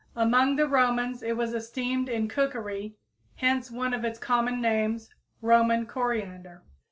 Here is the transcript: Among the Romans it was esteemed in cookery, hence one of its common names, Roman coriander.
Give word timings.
Among 0.15 0.55
the 0.55 0.67
Romans 0.67 1.21
it 1.21 1.37
was 1.37 1.53
esteemed 1.53 2.09
in 2.09 2.27
cookery, 2.27 2.95
hence 3.35 3.69
one 3.69 3.93
of 3.93 4.03
its 4.03 4.17
common 4.17 4.59
names, 4.59 5.11
Roman 5.43 5.85
coriander. 5.85 6.63